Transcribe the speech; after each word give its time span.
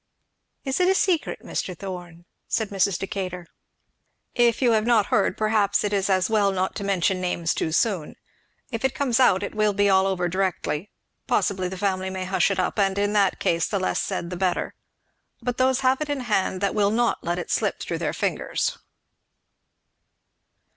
"Is 0.65 0.79
it 0.79 0.87
a 0.89 0.95
secret, 0.95 1.41
Mr. 1.43 1.77
Thorn?" 1.77 2.25
said 2.47 2.69
Mrs. 2.69 2.97
Decatur. 2.97 3.45
"If 4.33 4.59
you 4.59 4.71
have 4.71 4.87
not 4.87 5.05
heard, 5.13 5.37
perhaps 5.37 5.83
it 5.83 5.93
is 5.93 6.09
as 6.09 6.27
well 6.27 6.51
not 6.51 6.73
to 6.77 6.83
mention 6.83 7.21
names 7.21 7.53
too 7.53 7.71
soon; 7.71 8.15
if 8.71 8.83
it 8.83 8.95
comes 8.95 9.19
out 9.19 9.43
it 9.43 9.53
will 9.53 9.73
be 9.73 9.91
all 9.91 10.07
over 10.07 10.27
directly; 10.27 10.89
possibly 11.27 11.67
the 11.69 11.77
family 11.77 12.09
may 12.09 12.25
hush 12.25 12.49
it 12.49 12.57
up, 12.59 12.79
and 12.79 12.97
in 12.97 13.13
that 13.13 13.37
case 13.39 13.67
the 13.67 13.77
less 13.77 14.01
said 14.01 14.31
the 14.31 14.35
better; 14.37 14.73
but 15.39 15.59
those 15.59 15.81
have 15.81 16.01
it 16.01 16.09
in 16.09 16.21
hand 16.21 16.61
that 16.61 16.73
will 16.73 16.89
not 16.89 17.23
let 17.23 17.37
it 17.37 17.51
slip 17.51 17.79
through 17.79 17.99
their 17.99 18.11
fingers." 18.11 18.79